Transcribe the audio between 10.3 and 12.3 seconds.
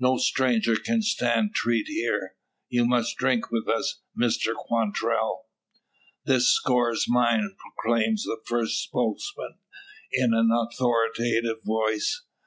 an authoritative voice.